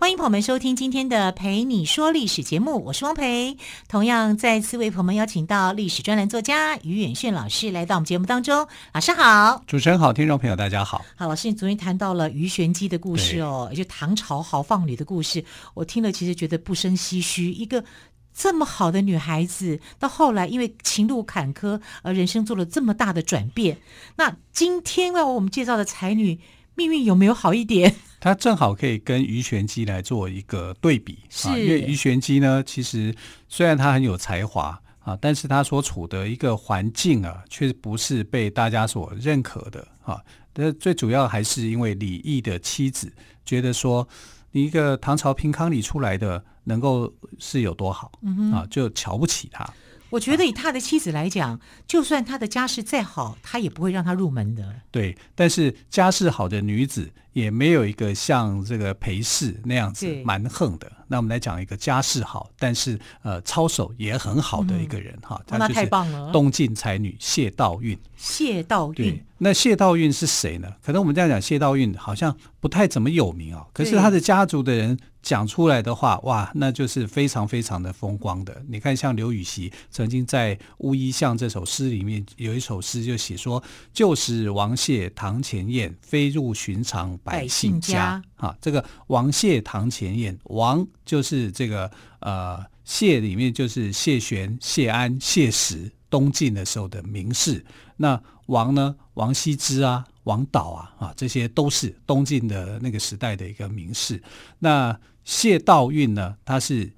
[0.00, 3.58] 欢迎朋友们收听今天的《陪你说历史》节目，我是汪培。
[3.86, 8.66] 同样再次为朋友们邀请到历史专栏作家于远炫老师来到我们节目当中。
[8.94, 11.04] 老师好，主持人好，听众朋友大家好。
[11.16, 17.52] 好，老师，你昨天谈到了鱼玄机的故事哦，也就唐朝豪放女的故事，我听了其实觉得不生唏嘘。
[17.52, 17.84] 一个
[18.32, 23.76] 这么好的女孩子，到后来因为情路坎坷而人生做了这么大的转变。
[24.16, 26.40] 那今天为我们介绍的才女。
[26.80, 27.94] 命运有没有好一点？
[28.20, 33.14] 他正好可以跟鱼玄机来做一个对比，是啊，因为鱼玄机呢，其实
[33.48, 40.22] 虽然他很有才华啊，但是他所处的一个环境啊，却不是被大家所认可的啊。
[40.52, 43.12] 但最主要还是因为李毅的妻子
[43.44, 44.06] 觉得说，
[44.52, 49.68] 你一个唐朝平康里出来的，能够是有多好，嗯、啊，就瞧不起他。
[50.10, 54.74] 我觉得以他的妻子来讲，就算他的家世再好，他也不会让他入门的。
[54.90, 60.90] 对，但是家世好的女子也没有一个像这个裴氏那样子蛮横的。
[61.06, 66.30] 那我们来讲一个家世好，但是呃操守也很好的一个人哈，那太棒了。
[66.32, 67.98] 东晋才女谢道韫。
[68.16, 70.72] 谢道韫，那谢道韫是谁呢？
[70.84, 73.66] 可能我们这样讲，谢道韫好像不太怎么有名啊，哦。
[73.72, 78.62] 可是他的家族的人讲出来的话，哇，那就是非常非常的风光的。
[78.68, 83.60] 你看，像刘禹锡曾经在《乌衣巷》这首诗里面有一首诗就写说
[83.92, 95.90] ：“旧时王谢堂前燕，飞入寻常百姓家。”啊，这个王谢堂前燕，王就是这个呃谢里面就是谢玄、谢安、谢石。
[96.10, 97.64] 东晋的时候的名士，
[97.96, 98.96] 那王呢？
[99.14, 104.20] 王羲之啊，王导啊，啊，这些都是东晋的那个时代的一个名士。
[104.58, 106.36] 那谢道韫呢？
[106.44, 106.92] 他是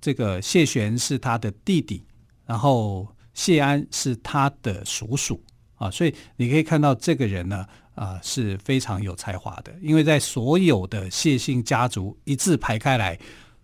[0.00, 2.02] 这个谢玄是他的弟弟，
[2.46, 5.38] 然后谢安是他的叔叔
[5.74, 9.74] 啊，所以你可以看到这个人呢，啊，是非常有才华的。
[9.80, 13.18] 因为在所有的谢姓家族一字排开来，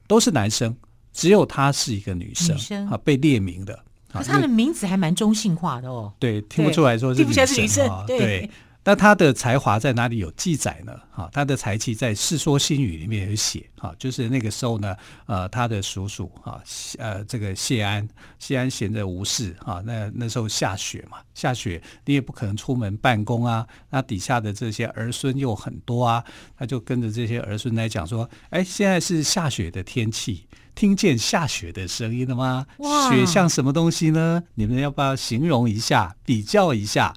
[0.07, 0.75] 都是男生，
[1.13, 3.79] 只有他是一个女生，啊，被列名的。
[4.13, 6.13] 可是他的名字还蛮中性化的哦。
[6.19, 8.51] 对，听不出来说是女生，是女生对。
[8.91, 10.93] 对，那他的才华在哪里有记载呢？
[11.13, 13.65] 哈，他的才气在《世说新语》里面有写。
[13.77, 14.97] 哈，就是那个时候呢，
[15.27, 16.61] 呃，他的叔叔哈，
[16.99, 18.07] 呃，这个谢安，
[18.39, 26.25] 谢安闲着无事哈，那那时候下雪嘛，下雪你也不可能出门办公啊，那底下的这些儿孙又很多啊，
[26.59, 30.47] 他就跟着这些儿孙来讲说，哎，现在是下雪的天气。
[30.73, 32.65] 听见下雪的声音了吗？
[33.11, 34.43] 雪像什么东西呢？
[34.55, 37.13] 你们要不要形容一下、比较一下？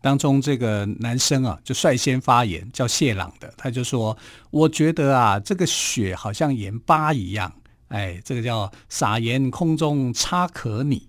[0.00, 4.16] 当中这个男生啊，就率先发言，叫谢朗的，他就说
[4.50, 7.52] ：“我觉得啊，这个雪好像盐巴一样，
[7.88, 11.08] 哎，这个叫撒盐空中差可拟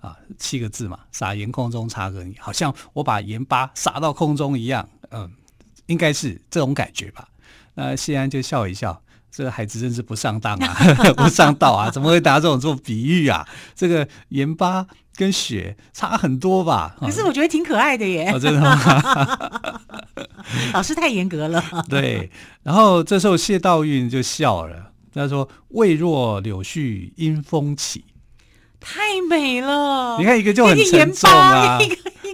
[0.00, 5.30] 啊，七个字嘛，撒盐空中差可拟，好像我把盐巴撒到空中一样，嗯，
[5.86, 7.28] 应该是这种感觉吧。”
[7.74, 9.02] 那谢安就笑一笑。
[9.32, 10.74] 这个孩子真是不上当啊，
[11.16, 11.88] 不上道啊！
[11.88, 13.48] 怎么会拿这种做比喻啊？
[13.76, 14.84] 这个盐巴
[15.20, 16.96] 跟雪差很多吧？
[16.98, 18.30] 可是我觉得挺可爱的耶！
[18.34, 19.50] 哦、真的吗？
[20.72, 21.62] 老师太严格了。
[21.90, 22.30] 对，
[22.62, 28.04] 然后这时候谢道韫就笑了，他说：“未若柳絮因风起。”
[28.80, 30.16] 太美了！
[30.18, 31.78] 你看一个就很沉重啊。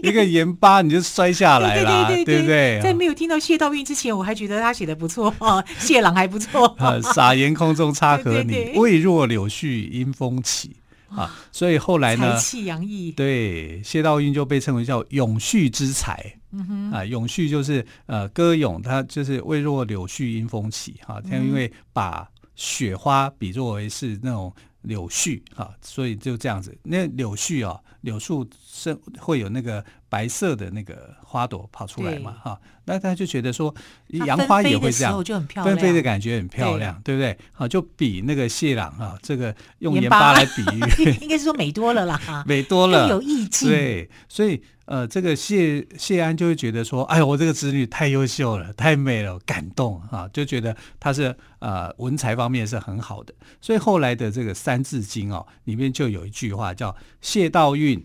[0.03, 2.79] 一个盐巴你就摔下来了，对不对？
[2.81, 6.67] 在没有听到谢道韫之前，我还觉得他写的不错啊， 谢朗还不错。
[6.79, 10.77] 啊，撒盐空中差可拟，未若柳絮因风起
[11.17, 11.35] 啊。
[11.51, 13.13] 所以后来呢，才气洋溢。
[13.13, 16.21] 对，谢道韫就被称为叫永续之才。
[16.53, 21.21] 嗯哼，啊，永续就是呃歌咏，他就是未若柳絮因风起哈。
[21.21, 24.53] 他因为把雪花比作为是那种。
[24.83, 26.77] 柳絮啊，所以就这样子。
[26.85, 32.61] 那柳絮啊，柳树是会有那个白色的那个花朵跑出来嘛，哈。
[32.85, 33.75] 那他就觉得说，
[34.09, 35.25] 杨花也会这样，
[35.65, 37.37] 纷飞的感觉很漂亮，对不对？
[37.53, 40.63] 好，就比那个谢朗啊，这个用盐巴来比
[41.03, 43.69] 喻， 应该是说美多了啦， 美多了，有意境。
[43.69, 44.63] 对，所以。
[44.87, 53.35] 呃，这个谢谢安就会觉得说，哎呦，我这个子女太优秀了，太美了，感动啊，就觉得他是呃文才方面是很好的。
[53.61, 58.01] 所以后来的这个《三字经》哦，里面就有一句话叫“谢道韫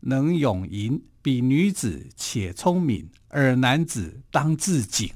[0.00, 5.08] 能咏吟，比女子且聪明，而男子当自警”。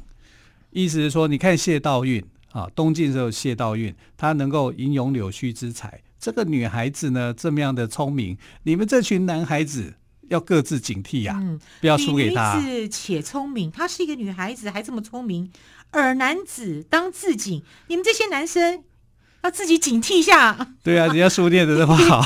[0.70, 2.22] 意思是说，你看谢道韫
[2.52, 9.94] 啊，东晋时候谢道韞，他能够吟咏柳絮之才，这个女孩子呢这么样的聪明，你们这群男孩子。
[10.30, 12.58] 要各自警惕呀、啊，嗯、不要输给他。
[12.58, 15.52] 女子且聪明，她是一个女孩子，还这么聪明。
[15.92, 18.82] 尔男子当自警，你们这些男生。
[19.42, 20.74] 要自己警惕一下。
[20.82, 22.20] 对啊， 人家书念的那么好，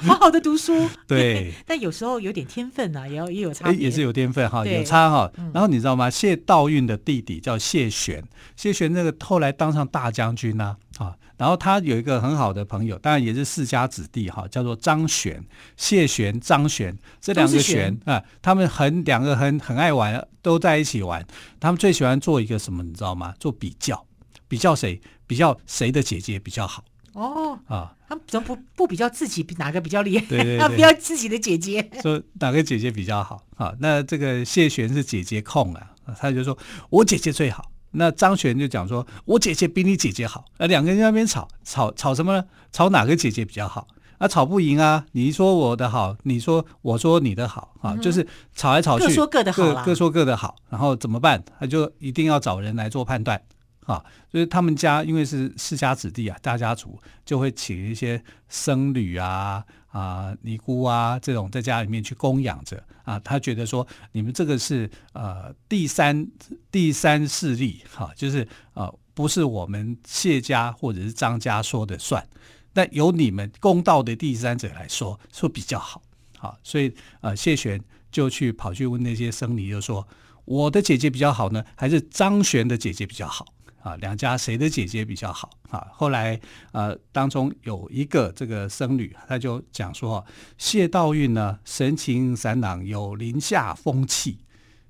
[0.00, 0.88] 好好的读书。
[1.06, 3.70] 对， 但有时候有点天分啊，也要也有差。
[3.72, 5.30] 也是有天分哈，有差哈。
[5.52, 6.08] 然后你知道吗？
[6.08, 8.24] 谢道韫的弟弟叫谢玄，
[8.56, 11.16] 谢玄那个后来当上大将军呐啊。
[11.36, 15.42] 然后他有一个很好的朋友，当然也是世家子弟哈，叫做张玄。
[15.76, 21.26] 谢玄、张玄这两个玄啊，他们很两个很很爱玩，都在一起玩。
[21.60, 23.34] 他们最喜欢做一个什么，你知道吗？
[23.38, 24.06] 做比较。
[24.48, 25.00] 比较谁？
[25.26, 26.84] 比较谁的姐姐比较好？
[27.14, 30.24] 哦啊，他们怎么不不比较自己哪个比较厉害？
[30.26, 33.42] 对对对， 他比较自己的姐姐，说哪个姐姐比较好？
[33.56, 36.56] 啊，那这个谢璇是姐姐控啊，他就说
[36.90, 37.72] 我姐姐最好。
[37.96, 40.44] 那张璇就讲说，我姐姐比你姐姐好。
[40.58, 42.44] 那，两个人在那边吵吵吵什么呢？
[42.72, 43.88] 吵哪个姐姐比较好？
[44.18, 45.04] 啊，吵不赢啊！
[45.12, 50.56] 你说我的好，你说我说你的好啊，嗯、就是吵来吵去，各说各的好，各各说各的好。
[50.70, 51.44] 然后怎么办？
[51.60, 53.38] 他就一定要找人来做判断。
[53.86, 63.16] 啊，就是他们家因为是世家子弟啊，大家族就会请一些僧侣啊、啊尼姑啊这种在家里面去供养着啊。
[63.20, 66.26] 他觉得说，你们这个是呃第三
[66.70, 72.26] 第三势力，哈、就是呃不是我们谢家或者是张家说的算，
[72.72, 76.02] 但由你们公道的第三者来说说比较好。
[76.36, 77.80] 好、啊，所以呃谢玄
[78.10, 80.06] 就去跑去问那些僧侣，就说
[80.44, 83.46] 我的姐姐比较好呢，还是张玄的姐姐比较好？
[83.86, 85.48] 啊，两家谁的姐姐比较好？
[85.70, 86.40] 啊，后来
[86.72, 90.26] 呃，当中有一个这个僧侣，他就讲说，
[90.58, 94.38] 谢道韫呢，神情散朗，有林下风气，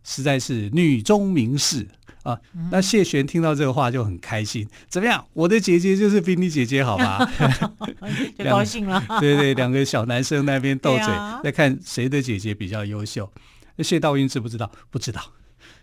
[0.03, 1.87] 实在是女中名士
[2.23, 2.41] 啊。
[2.55, 5.23] 嗯、那谢玄听到这个话就很开心，怎么样？
[5.35, 7.31] 我的姐姐就是比你姐姐好吧？
[8.39, 9.05] 就高兴了。
[9.21, 13.31] 对对，两个小男生那边斗嘴，啊、在看谁的姐姐比较优秀。
[13.77, 14.73] 那谢道韫知不知道？
[14.89, 15.21] 不知道。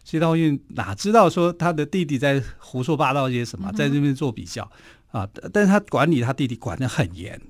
[0.04, 4.70] 谢道韫哪知道说他的弟弟在胡说八道些什么，在这边做比较
[5.12, 5.28] 啊？
[5.52, 7.42] 但是他管理他弟弟管得很严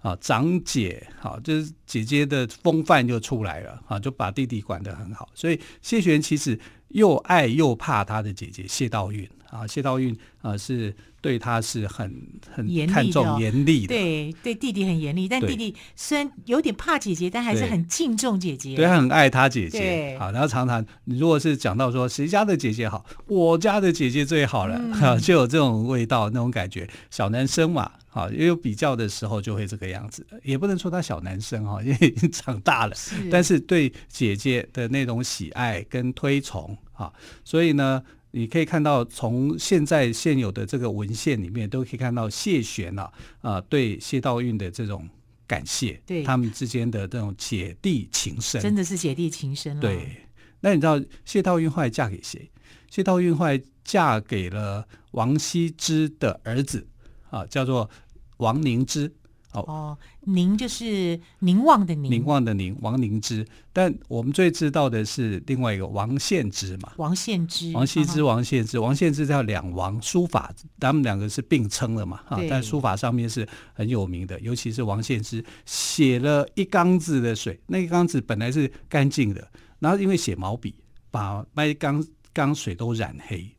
[0.00, 5.28] 啊，长姐啊，就是姐姐的风范就出来了啊，就把弟弟管得很好。
[5.34, 6.58] 所以谢玄其实
[6.88, 10.94] 又爱又怕他的姐姐谢道韫啊，谢道韫啊是。
[11.20, 12.14] 对他是很
[12.48, 20.16] 很看重严厉的，对对弟弟很严厉，但弟弟虽然有点怕姐姐，但还是很敬重姐姐，对，他很爱他姐姐。
[20.18, 26.88] 好，然后常常你如果是讲到说谁家的姐姐好，我家的姐姐最好了， 哈，就有这种味道，那种感觉。
[27.10, 32.94] 小男生嘛，哈，也有比较的时候就会这个样子，也不能说他小男生哈， 因为已经长大了，
[33.30, 37.12] 但是对姐姐的那种喜爱跟推崇，哈，
[37.44, 38.00] 所以呢。
[38.38, 43.02] 你可以看到，从现在现有的这个文献里面，都可以看到谢玄啊，
[43.40, 45.08] 啊、呃，对谢道韫的这种
[45.44, 49.80] 感谢，对他们之间的这种姐弟情深，真的是姐弟情深了。
[49.80, 50.22] 对，
[50.60, 52.48] 那你知道谢道韫后来嫁给谁？
[52.88, 56.86] 谢道韫后来嫁给了王羲之的儿子
[57.30, 57.90] 啊，叫做
[58.36, 59.12] 王凝之。
[59.52, 63.46] 哦，凝就是凝望的凝，凝望的凝，王凝之。
[63.72, 80.74] 但我们最知道的是另外一个王献之嘛，王献之，王羲之，王献之，王献之叫两王，书法他们两个是并称的嘛，啊，但书法上面是很有名的，尤其是王献之写了一缸子的水，那一缸子本来是干净的，然后因为写毛笔，
[81.10, 83.50] 把那一缸缸水都染黑，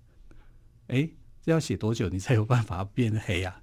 [0.87, 1.09] 哎，
[1.43, 3.58] 这要写多久你才有办法变黑啊？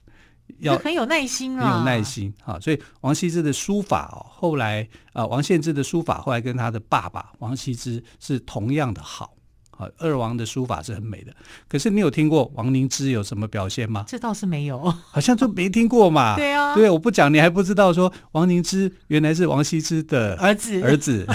[0.60, 9.34] 要很有耐心啊，很有耐心啊，所以王羲之的书法哦，后来啊，王献之的书法后来跟他的爸爸王羲之是同样的好
[9.72, 11.34] 啊，二王的书法是很美的。
[11.68, 14.04] 可是你有听过王凝之有什么表现吗？
[14.08, 14.78] 这倒是没有，
[15.10, 16.34] 好像就没听过嘛。
[16.40, 21.26] 对啊，对，我不讲你还不知道说王凝之原来是王羲之的儿子儿子。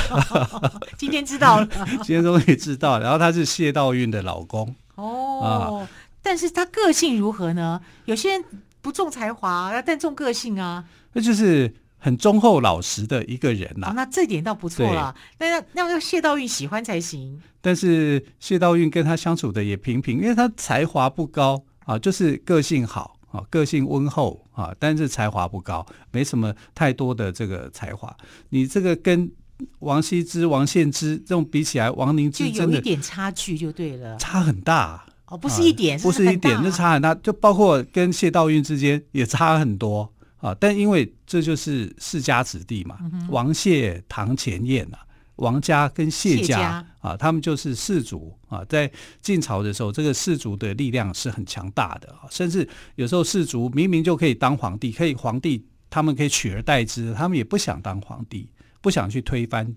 [0.97, 1.67] 今天知道了，
[2.01, 5.87] 今天终于知道，然后他是谢道韫的老公哦，
[6.23, 7.79] 但是他个性如何呢？
[8.05, 8.43] 有些人。
[8.81, 10.83] 不重才华，但重个性啊。
[11.13, 13.93] 那就是很忠厚老实的一个人呐、啊哦。
[13.95, 15.13] 那这点倒不错了。
[15.37, 17.41] 那要那要谢道韫喜欢才行。
[17.61, 28.15] 但是谢道韫跟他相处的也平平，因为他才华不高啊，就是个性好啊，个性温厚啊，但是才华不高，没什么太多的这个才华。
[28.49, 29.31] 你这个跟
[29.79, 35.05] 王羲之、王献之这种比起来，王凝之就有一点差距就对了，差很大。
[35.31, 40.53] 哦，不是一点，不是一点，那差很大，就包括跟谢道韫之间也差很多啊。
[40.59, 44.99] 但因为这就是世家子弟嘛，王谢堂前燕啊，
[45.37, 48.63] 王家跟谢家啊，他们就是氏族啊。
[48.65, 58.51] 在晋朝的时候，这个氏族的力量是很强大的啊，甚至有时候氏族明明就可以当皇帝，可以皇帝他们可以取而代之，他们也不想当皇帝。
[58.83, 59.75] 不想去推翻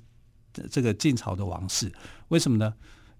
[0.71, 1.93] 这个晋朝的王室。
[2.29, 2.73] 为什么呢？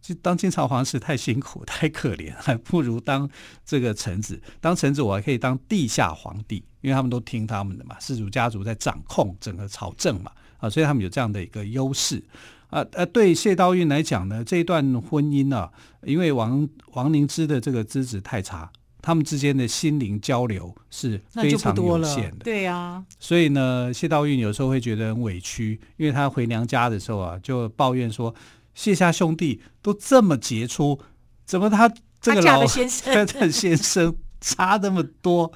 [0.05, 3.27] 就当清朝皇室太辛苦、太可怜， 还不如当
[3.65, 4.39] 这个臣子。
[4.61, 12.23] 当臣子，我还可以当地下皇帝，因为他们都听他们的嘛，氏族家族在掌控整个朝政嘛，啊，所以他们有这样的一个优势。
[12.69, 18.71] 啊呃，对谢道韫来讲呢，这一段婚姻呢、啊，因为王王凝之的这个资质太差，
[19.01, 22.45] 他们之间的心灵交流是非常有限的。
[22.45, 28.35] 对呀、啊，所以呢，谢道韫有时候会觉得很委屈，因为他回娘家的时候啊，就抱怨说。
[28.75, 31.01] 谢家兄弟都这么杰出，
[31.45, 35.53] 怎么他这个老先生 的先生差那么多？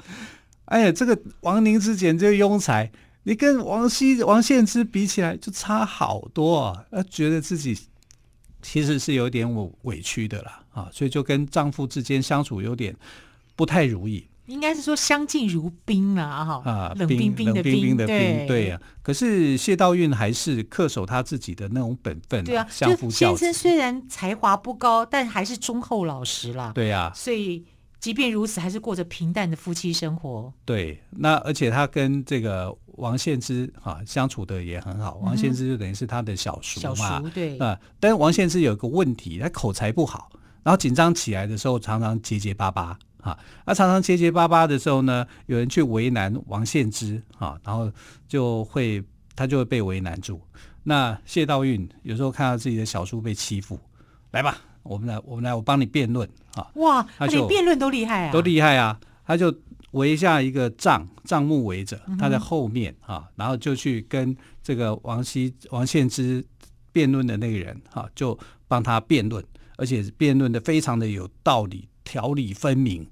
[0.66, 2.90] 哎呀，这个王凝之简直庸才，
[3.22, 6.84] 你跟王羲、王献之比起来就差好多啊！
[6.90, 7.78] 呃，觉得自己
[8.60, 12.94] 其实是有点委委屈的啦啊，所以就跟丈夫之间相处有点
[13.56, 14.26] 不太如意。
[14.48, 18.80] 应该是说相敬如宾了哈啊，冷冰冰的冰，的冰对啊。
[19.02, 23.36] 可是谢道韫还是恪守他自己的那种本分、啊，对啊，相夫教。
[23.36, 26.72] 先生虽然才华不高，但还是忠厚老实啦。
[26.74, 27.62] 对呀、啊，所以
[28.00, 30.52] 即便如此，还是过着平淡的夫妻生活。
[30.64, 35.16] 对，那而且他跟这个王献之哈、啊、相处的也很好。
[35.22, 37.78] 王献之就等于是他的小叔嘛，小叔对啊。
[38.00, 40.30] 但是王献之有一个问题，他口才不好，
[40.62, 42.98] 然后紧张起来的时候常常结结巴巴。
[43.28, 47.90] 啊，他常常结结巴巴的时候呢，有人去为难王献之啊，然后
[48.26, 49.02] 就会
[49.36, 50.40] 他就会被为难住。
[50.84, 53.78] 那谢道韫有时候看到自己的小叔被欺负，
[54.30, 56.66] 来吧，我们来，我们来，我帮你辩论啊！
[56.76, 58.98] 哇，他连辩论都厉害啊，都厉害啊！
[59.26, 59.54] 他就
[59.90, 66.42] 围下一个帐，帐幕围着，他在后面啊，然后就去跟这个王羲、王献之
[66.90, 69.44] 辩论的那个人啊，就帮他辩论，
[69.76, 71.86] 而且辩论的非常的有道理。
[72.08, 73.06] 条理分明，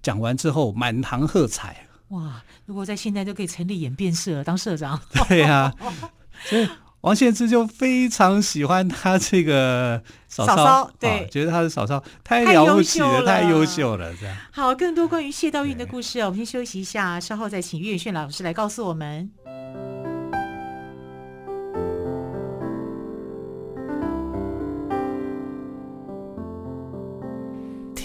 [0.00, 1.88] 讲完之后满堂喝彩。
[2.10, 2.44] 哇！
[2.66, 5.00] 如果在现在就可以成立演变社当社长。
[5.28, 6.10] 对呀、啊，
[6.44, 6.68] 所以
[7.00, 14.14] 王献之就非常喜欢他这个嫂嫂，对、哦，觉得他的嫂嫂太了不起了，太优秀了。
[14.20, 19.95] 这样好，更多关于谢道韫的故事，我们先休息一下，稍后再请岳轩老师来告诉我们。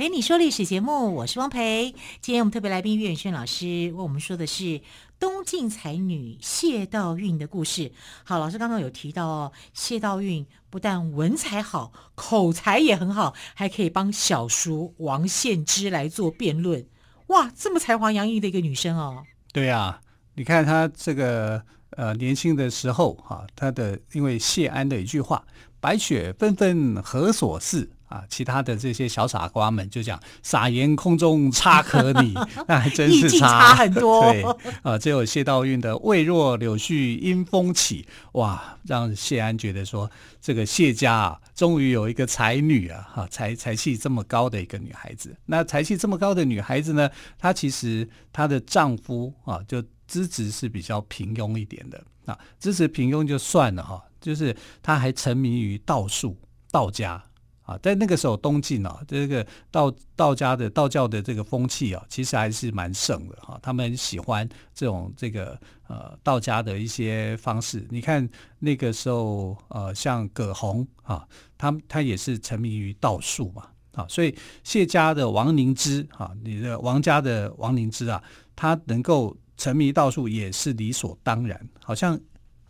[0.00, 1.94] 陪你说历史节目，我是汪培。
[2.22, 4.80] 今天我们特别来宾岳远轩老师为我们说的是
[5.18, 7.92] 东晋才女谢道韞的故事。
[8.24, 16.86] 好，老师刚刚有提到哦，谢道韞不但文采好，口才也很好，还可以帮小叔王献之来做辩论。
[17.26, 19.24] 哇，这么才华洋溢的一个女生哦。
[19.52, 20.00] 对、啊，
[20.36, 25.44] 你看她这个呃年轻的时候哈，她的因为谢安的一句话
[25.78, 27.90] “白雪纷纷何所似”。
[28.10, 32.34] 啊，其他的这些小傻瓜们就讲“撒盐空中差可拟”，
[32.66, 34.20] 那还真是差，差很多。
[34.32, 34.42] 对，
[34.82, 45.36] 啊，只有谢道韫的“未若柳絮因风起”，哇，让谢安觉得说这个谢家啊，终于有一个才女啊，哈，才才气这么高的一个女孩子。
[45.46, 56.36] 那才气这么高的女孩子呢，她其实她的丈夫啊，就资质是比较平庸一点的啊，资质平庸就算了哈，就是她还沉迷于道术、
[56.72, 57.22] 道家。
[57.70, 63.56] 啊，在那个时候，东晋啊，这个道道家的道教的这个风气啊，其实还是蛮盛的哈。
[63.62, 67.86] 他们喜欢这种这个呃道家的一些方式。
[67.88, 71.24] 你看那个时候，呃，像葛洪啊，
[71.56, 73.68] 他他也是沉迷于道术嘛。
[73.92, 78.20] 啊，所以谢家的王凝之啊，你的王家的王凝之啊，
[78.56, 82.18] 他能够沉迷道术也是理所当然，好像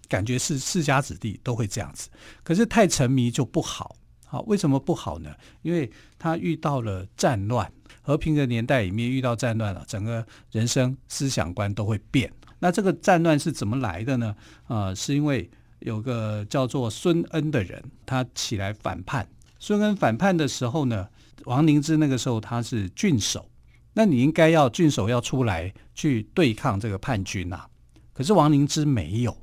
[0.09, 2.11] 感觉是世家子弟都会这样子。
[2.43, 3.97] 可是太沉迷就不好。
[4.31, 5.35] 好，为什么不好呢？
[5.63, 7.69] 因为他遇到了战乱，
[8.01, 12.33] 和平的年代里面遇到战乱了，整个人生思想观都会变。
[12.61, 14.37] 那这个战乱是怎么来的呢？
[14.69, 19.27] 呃，是因为有个叫做孙恩的人，他起来反叛。
[19.59, 21.09] 孙恩反叛的时候呢，
[21.47, 23.51] 王凝之那个时候他是郡守，
[23.95, 27.69] 那你应该要郡守要出来去对抗这个叛军呐、啊。
[28.13, 29.37] 可是王凝之没有，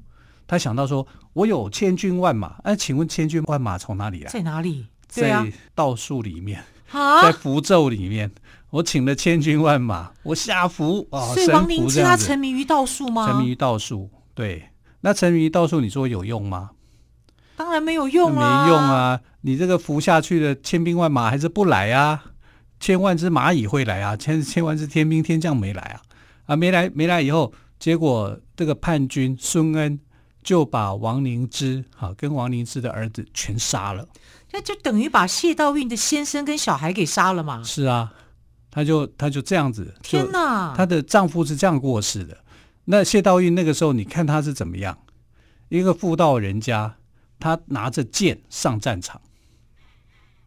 [0.48, 1.06] 他想到说，
[1.38, 4.32] 我有千军万马，哎，请问千军万马从哪里来？
[4.32, 4.88] 在哪里？
[5.08, 8.32] 在道术里面，啊，在符咒里面，
[8.72, 11.34] 我请了千军万马，我下符啊。
[11.36, 13.28] 所以王灵芝他沉迷于道术吗？
[13.28, 14.70] 沉迷于道术，对。
[15.02, 16.72] 那沉迷于道术，你说有用吗？
[17.56, 19.22] 当然没有用啊，没用啊！
[19.42, 22.24] 你这个符下去的千兵万马还是不来啊？
[22.80, 26.02] 千万只蚂蚁会来啊，千千万只天兵天将没来啊！
[26.48, 30.00] 啊，没来没来以后，结果这个叛军孙恩
[30.48, 34.08] 就把王灵芝哈跟王灵芝的儿子全杀了。
[34.54, 37.62] 那就等于把谢道韫的先生跟小孩给杀了嘛？
[37.66, 38.14] 是啊，
[38.72, 39.94] 他就他就这样子。
[40.02, 40.74] 天哪！
[40.74, 42.38] 她的丈夫是这样过世的。
[42.86, 44.98] 那谢道韫那个时候，你看他是怎么样？
[45.68, 46.96] 一个妇道人家，
[47.42, 49.20] 他拿着剑上战场，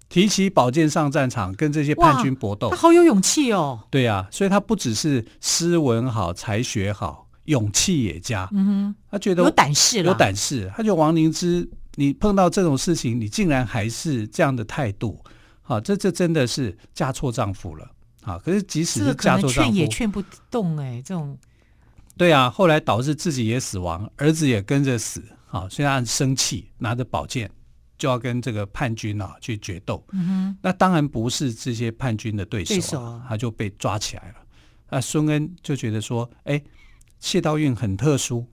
[0.09, 2.71] 提起宝剑上战场，跟这些叛军搏斗。
[2.71, 3.81] 他好有勇气哦。
[3.91, 8.49] 对啊，所以他不只是诗文好，才学好，勇气也加。
[8.53, 10.71] 嗯哼，他觉得有胆识了，有胆识。
[10.77, 11.69] 他觉得王灵芝。
[11.97, 15.23] 你碰到这种事情，你竟然还是这样的态度，
[15.61, 17.91] 好，这这真的是嫁错丈夫了，
[18.23, 18.39] 啊！
[18.39, 21.37] 可是即使是嫁错丈夫，劝也劝不动哎，这种。
[22.17, 25.69] 对啊，后来导致自己也死亡，儿子也跟着死，啊！
[25.69, 27.51] 所以他很生气，拿着宝剑
[27.99, 30.03] 就要跟这个叛军啊去决斗。
[30.13, 34.37] 嗯哼，那当然不是这些叛军的对手，对手啊，他就被抓起来了。
[34.89, 36.63] 那孙恩就觉得说，哎，
[37.21, 38.47] 谢道韫很特殊。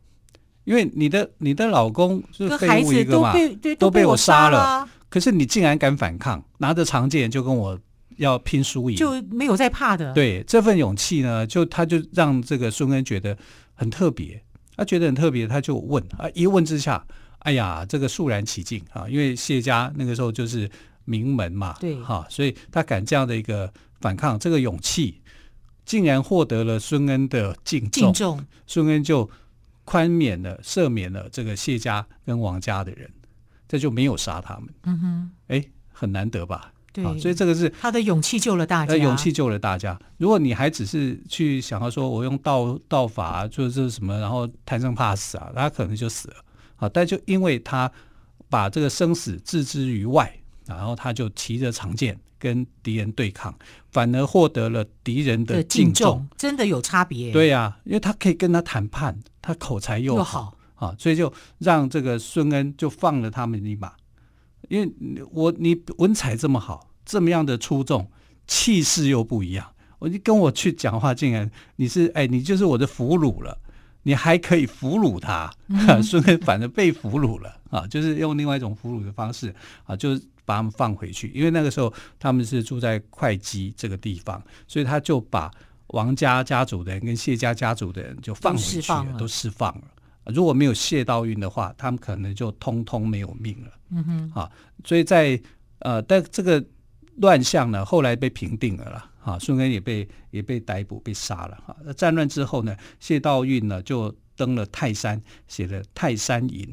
[0.65, 3.33] 因为你的你的老公是废物一个嘛，
[3.79, 4.87] 都被我杀了。
[5.09, 7.79] 可是你竟然敢反抗，拿着长剑就跟我
[8.17, 10.11] 要拼输赢，就没有在怕的。
[10.11, 13.37] 对，这份勇气呢，就他就让这个孙恩觉得
[13.73, 14.43] 很特别，
[14.75, 17.01] 他觉得很特别，他就问啊，一问之下，
[17.39, 20.69] 哎呀，这个肃然起敬啊，因为谢家那个时候就是
[21.05, 25.21] 名门嘛，对，哈，所以他敢这样的一个反抗，这个勇气
[25.87, 29.27] 竟然获得了孙恩的敬重，敬重，孙恩就。
[29.89, 33.09] 宽免了、赦免了这个谢家跟王家的人，
[33.69, 34.67] 这就没有杀他们。
[34.83, 36.73] 嗯哼，哎，很难得吧？
[36.91, 38.97] 对，所以这个是他的勇气救了大家。
[38.97, 39.97] 勇气救了大家。
[40.17, 46.35] 如果你还只是去想要说，我用道道法就是什么，然后贪生怕死啊，他可能就死了。
[46.75, 47.89] 好，但就因为他
[48.49, 52.19] 把这个生死置之于外，然后他就骑着长剑。
[52.39, 53.51] 跟敌人对抗，
[53.89, 57.31] 反而获得了敌人的敬重，真的有差别。
[57.31, 63.91] 对呀、啊，因为他可以跟他谈判，他口才又好，啊，所以就让这个孙恩就放了他们一马。
[64.69, 64.93] 因为
[65.31, 68.07] 我你文采这么好，这么样的出众，
[68.45, 73.57] 气势又不一样，我就跟我去讲话，竟然你是哎，你就是我的俘虏了，
[74.03, 79.51] 你还可以俘虏他，嗯、 孙恩反而被俘虏了啊，就是用另外一种俘虏的方式
[79.85, 80.21] 啊，就是。
[80.47, 85.51] 把他们放回去，因为那个时候他们是住在会稽这个地方，所以他就把
[85.87, 89.83] 王家家族的人跟谢家家族的人就放回去了，都释放了。
[90.27, 93.71] 如果没有谢道韫的话，他们可能就通通没有命了。
[93.89, 94.51] 嗯哼，啊，
[94.85, 95.37] 所以在
[95.79, 96.63] 呃，但这个
[97.17, 99.11] 乱象呢，后来被平定了啦。
[99.21, 101.57] 啊，孙恩也被也被逮捕被杀了。
[101.67, 106.65] 啊，战乱之后呢，谢道韫呢就登了泰山，写了《泰山吟》。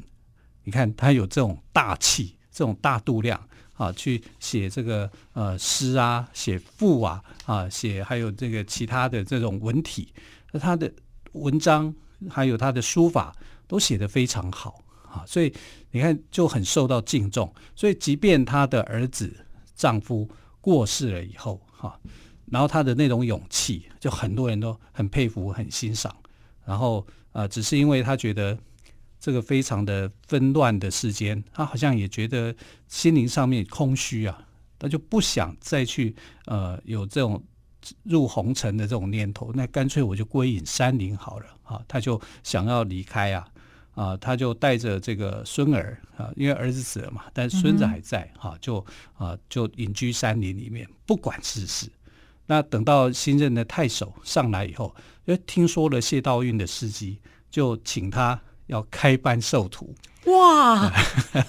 [0.62, 3.40] 你看他有这种大气，这种大度量。
[3.74, 10.08] 啊，去写这个呃诗啊，写赋啊，啊写还有这个其他的这种文体，
[10.52, 10.92] 那他的
[11.32, 11.94] 文章
[12.30, 13.34] 还有他的书法
[13.66, 15.52] 都写得非常好啊，所以
[15.90, 17.52] 你看就很受到敬重。
[17.74, 20.28] 所以即便他的儿子丈夫
[20.60, 21.98] 过世了以后，哈、啊，
[22.46, 26.14] 然后他的那种勇气，就很多人都很佩服、很欣赏。
[26.64, 28.56] 然后啊，只是因为他觉得。
[29.24, 32.54] 这个非常的纷乱的世间，他好像也觉得
[32.88, 34.46] 心灵上面空虚啊，
[34.78, 37.42] 他就不想再去呃有这种
[38.02, 43.48] 入红尘的这种念头，那干脆我就归隐山林好了啊，他就想要离开啊
[43.94, 48.84] 啊，他就带着这个孙儿啊，因为儿子死了嘛，但孙子还在哈、啊，就
[49.14, 51.90] 啊就隐居山林里面，不管世事。
[52.44, 54.94] 那等到新任的太守上来以后，
[55.26, 58.38] 就听说了谢道韫的事迹，就请他。
[58.66, 60.90] 要开班授徒哇，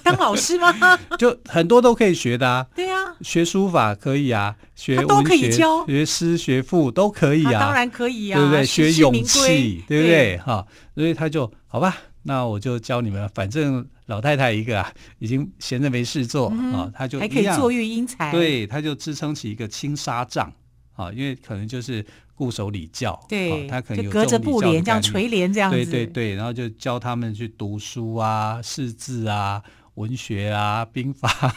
[0.02, 0.70] 当老师吗？
[1.18, 2.66] 就很多都可以学的啊。
[2.74, 7.58] 对呀、啊，学书法可以啊，学文学、都可以教学诗、学赋都可以啊。
[7.58, 8.66] 当然可以啊，对不对？
[8.66, 10.36] 学勇气，对不对？
[10.36, 13.26] 哈，所以他就好吧，那我就教你们。
[13.34, 18.30] 反正老太太一个啊，已经闲着没事做啊、嗯哦，他就还可以做育英才。
[18.30, 20.52] 对，他就支撑起一个青纱帐
[20.94, 22.04] 啊，因为可能就是。
[22.36, 29.62] 固守礼教，对、哦，他可能有就隔着布帘这样垂帘这样子，对对对，然后就教他们去读书啊、识字啊、
[29.94, 31.56] 文学啊、 兵法。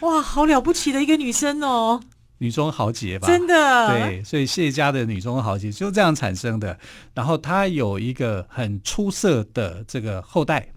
[0.00, 2.02] 哇，好了不起的一个女生哦！
[2.38, 3.26] 女中豪杰吧？
[3.26, 6.78] 真的，对，所以谢家的女中豪杰就这样产生的。
[7.14, 10.68] 然后她有一个很出色的这个后代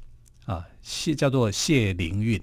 [0.45, 2.39] 啊，谢叫做谢灵运。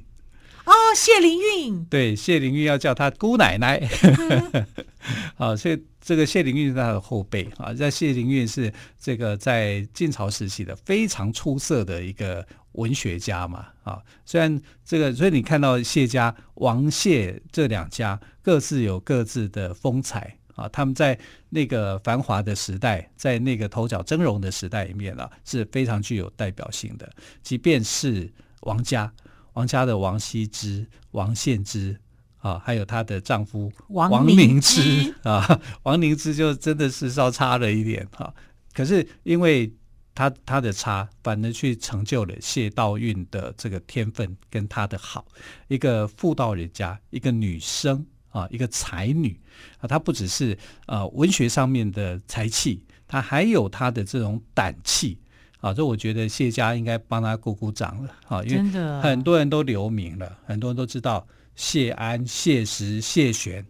[0.66, 3.80] 哦，谢灵运，对，谢灵运要叫她姑奶奶。
[5.36, 7.72] 啊，所以这个谢灵运是他的后辈啊。
[7.72, 13.66] 在谢灵运是这个在晋朝时期的非常出色的一个文学家嘛。
[13.82, 20.68] 啊，虽然这个，所以你看到谢家、王谢这两家各自有各自的风采啊。
[20.68, 21.18] 他们在
[21.50, 27.10] 那个繁华的时代，在那个头角峥嵘的时代里面啊，是非常具有代表性的。
[27.42, 29.12] 即便是王家，
[29.52, 31.98] 王家的王羲之、王献之。
[32.46, 38.34] 啊，还有她的丈夫王凝之啊， 王凝之就真的是稍差了一点哈、啊。
[38.72, 39.72] 可是因为
[40.14, 45.26] 她她的差，反而去成就了谢道韫的这个天分跟她的好。
[45.66, 49.40] 一个妇道人家，一个女生啊，一个才女
[49.80, 50.56] 啊，她不只是
[50.86, 55.18] 呃文学上面的才气，她还有她的这种胆气
[55.58, 55.74] 啊。
[55.74, 61.26] 这我觉得谢家应该帮她鼓鼓掌了啊，因为很多人都留名了，很多人都知道。
[61.56, 63.66] 谢安、谢石、谢玄，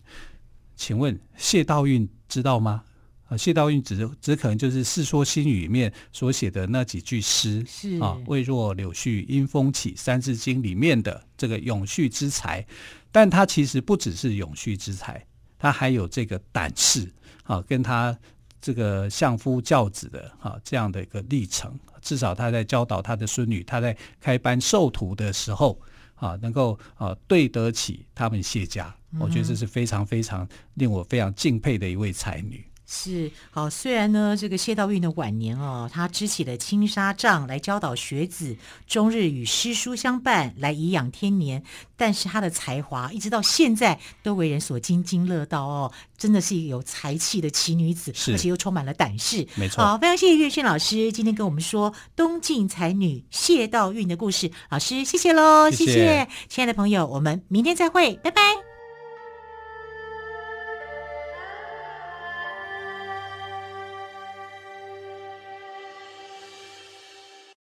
[0.75, 2.83] 请问谢道韫知道吗？
[3.29, 12.67] 啊，谢道韫只只可能就是《世说新语》里面所写的那几句诗，是啊，“未若柳絮因风起”《三字经》里面的这个永续之才，
[13.11, 15.25] 但他其实不只是永续之才，
[15.59, 17.13] 他还有这个胆识
[17.45, 18.17] 啊，跟他
[18.61, 25.81] 这个相夫教子的啊这样的一个历程，至少他在教导他的孙女，他在开班授徒的时候。
[26.17, 32.65] 啊，能够啊对得起他们谢家，我觉得这是非常非常令我非常敬佩的一位才女。
[32.89, 41.65] 是好，虽然呢，这个谢道韫的晚年哦，他支起了青纱帐来教导学子，终日与诗书相伴，来颐养天年。
[41.97, 49.45] 但是他的才华一直到现在都为人所津津乐道哦，真的是一个有才气的奇女子，而且又充满了胆识。
[49.57, 54.51] 没错，好，非常谢谢岳轩老师今天跟我们说东晋才女谢道韫的故事。
[54.69, 58.66] 老师，谢谢喽，谢谢亲爱的朋友，我们明天再会，拜拜。